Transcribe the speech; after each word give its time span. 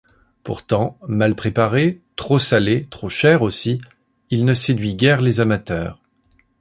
Pourtant, 0.41 0.97
mal 1.07 1.35
préparé, 1.35 2.01
trop 2.15 2.39
salé, 2.39 2.87
trop 2.89 3.07
cher 3.07 3.43
aussi, 3.43 3.81
il 4.31 4.45
ne 4.45 4.55
séduit 4.55 4.95
guère 4.95 5.21
les 5.21 5.41
amateurs. 5.41 6.01